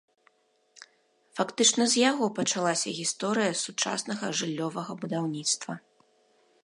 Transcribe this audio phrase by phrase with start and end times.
[1.39, 5.73] Фактычна з яго пачалася гісторыя сучаснага жыллёвага будаўніцтва.